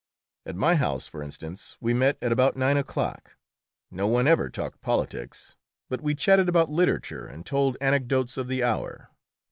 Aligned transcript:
At 0.47 0.55
my 0.55 0.73
house, 0.77 1.05
for 1.05 1.21
instance, 1.21 1.77
we 1.79 1.93
met 1.93 2.17
at 2.23 2.31
about 2.31 2.57
nine 2.57 2.75
o'clock. 2.75 3.37
No 3.91 4.07
one 4.07 4.25
ever 4.27 4.49
talked 4.49 4.81
politics, 4.81 5.55
but 5.89 6.01
we 6.01 6.15
chatted 6.15 6.49
about 6.49 6.71
literature 6.71 7.27
and 7.27 7.45
told 7.45 7.77
anecdotes 7.79 8.35
of 8.35 8.47
the 8.47 8.63
hour. 8.63 9.11